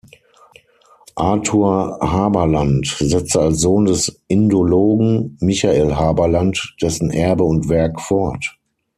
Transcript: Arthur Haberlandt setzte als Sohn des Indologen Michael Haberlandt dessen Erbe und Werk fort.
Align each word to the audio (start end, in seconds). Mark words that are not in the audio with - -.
Arthur 1.15 1.99
Haberlandt 2.01 2.87
setzte 2.87 3.39
als 3.39 3.61
Sohn 3.61 3.85
des 3.85 4.19
Indologen 4.27 5.37
Michael 5.41 5.95
Haberlandt 5.95 6.73
dessen 6.81 7.11
Erbe 7.11 7.43
und 7.43 7.69
Werk 7.69 8.01
fort. 8.01 8.57